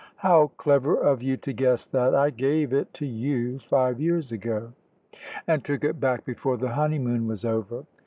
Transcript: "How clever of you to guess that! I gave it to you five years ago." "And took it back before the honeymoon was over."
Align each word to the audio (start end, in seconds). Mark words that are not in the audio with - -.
"How 0.15 0.47
clever 0.57 0.95
of 0.97 1.21
you 1.21 1.37
to 1.37 1.53
guess 1.53 1.85
that! 1.85 2.15
I 2.15 2.31
gave 2.31 2.73
it 2.73 2.91
to 2.95 3.05
you 3.05 3.59
five 3.59 4.01
years 4.01 4.31
ago." 4.31 4.73
"And 5.45 5.63
took 5.63 5.83
it 5.83 5.99
back 5.99 6.25
before 6.25 6.57
the 6.57 6.69
honeymoon 6.69 7.27
was 7.27 7.45
over." 7.45 7.85